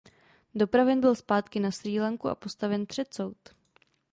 Dopraven 0.55 0.99
byl 1.01 1.15
zpátky 1.15 1.59
na 1.59 1.71
Srí 1.71 1.99
Lanku 1.99 2.29
a 2.29 2.35
postaven 2.35 2.85
před 2.85 3.13
soud. 3.13 3.37